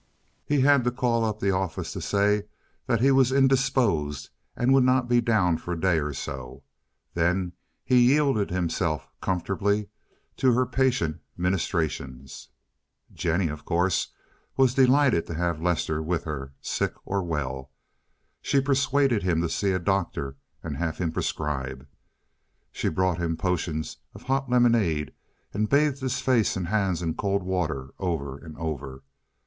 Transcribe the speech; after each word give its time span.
He 0.47 0.61
had 0.61 0.83
to 0.85 0.91
call 0.91 1.23
up 1.23 1.39
the 1.39 1.51
office 1.51 1.93
to 1.93 2.01
say 2.01 2.45
that 2.87 3.01
he 3.01 3.11
was 3.11 3.31
indisposed 3.31 4.31
and 4.55 4.73
would 4.73 4.83
not 4.83 5.07
be 5.07 5.21
down 5.21 5.57
for 5.59 5.73
a 5.73 5.79
day 5.79 5.99
or 5.99 6.11
so; 6.11 6.63
then 7.13 7.53
he 7.83 7.99
yielded 8.13 8.49
himself 8.49 9.07
comfortably 9.21 9.89
to 10.37 10.53
her 10.53 10.65
patient 10.65 11.21
ministrations. 11.37 12.49
Jennie, 13.13 13.49
of 13.49 13.63
course, 13.63 14.07
was 14.57 14.73
delighted 14.73 15.27
to 15.27 15.35
have 15.35 15.61
Lester 15.61 16.01
with 16.01 16.23
her, 16.23 16.51
sick 16.61 16.93
or 17.05 17.21
well. 17.21 17.69
She 18.41 18.59
persuaded 18.59 19.21
him 19.21 19.39
to 19.43 19.49
see 19.49 19.69
a 19.71 19.77
doctor 19.77 20.35
and 20.63 20.77
have 20.77 20.97
him 20.97 21.11
prescribe. 21.11 21.85
She 22.71 22.89
brought 22.89 23.19
him 23.19 23.37
potions 23.37 23.97
of 24.15 24.23
hot 24.23 24.49
lemonade, 24.49 25.13
and 25.53 25.69
bathed 25.69 25.99
his 26.01 26.19
face 26.21 26.55
and 26.55 26.69
hands 26.69 27.03
in 27.03 27.13
cold 27.13 27.43
water 27.43 27.93
over 27.99 28.35
and 28.39 28.57
over. 28.57 29.03